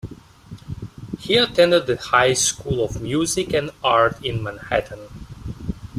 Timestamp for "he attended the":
1.19-1.95